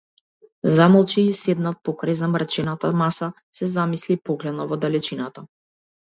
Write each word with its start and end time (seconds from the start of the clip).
Замолче 0.75 1.17
и, 1.25 1.33
седнат 1.39 1.75
покрај 1.89 2.17
замрачената 2.21 2.91
маса, 3.01 3.29
се 3.59 3.69
замисли 3.73 4.17
и 4.19 4.23
погледна 4.31 4.67
во 4.73 4.79
далечината. 4.87 5.45